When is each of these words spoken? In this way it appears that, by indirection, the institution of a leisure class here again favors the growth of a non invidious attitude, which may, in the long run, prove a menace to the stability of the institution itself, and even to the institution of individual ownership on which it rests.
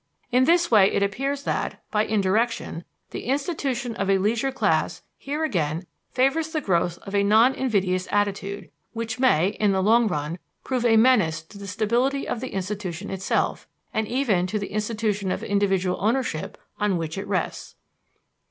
In 0.31 0.45
this 0.45 0.71
way 0.71 0.91
it 0.91 1.03
appears 1.03 1.43
that, 1.43 1.79
by 1.91 2.05
indirection, 2.05 2.85
the 3.11 3.25
institution 3.25 3.95
of 3.97 4.09
a 4.09 4.17
leisure 4.17 4.51
class 4.51 5.03
here 5.15 5.43
again 5.43 5.85
favors 6.09 6.49
the 6.49 6.59
growth 6.59 6.97
of 7.05 7.13
a 7.13 7.21
non 7.21 7.53
invidious 7.53 8.07
attitude, 8.11 8.71
which 8.93 9.19
may, 9.19 9.49
in 9.59 9.73
the 9.73 9.83
long 9.83 10.07
run, 10.07 10.39
prove 10.63 10.87
a 10.87 10.97
menace 10.97 11.43
to 11.43 11.59
the 11.59 11.67
stability 11.67 12.27
of 12.27 12.39
the 12.39 12.49
institution 12.49 13.11
itself, 13.11 13.67
and 13.93 14.07
even 14.07 14.47
to 14.47 14.57
the 14.57 14.71
institution 14.71 15.29
of 15.31 15.43
individual 15.43 15.97
ownership 15.99 16.57
on 16.79 16.97
which 16.97 17.15
it 17.15 17.27
rests. 17.27 17.75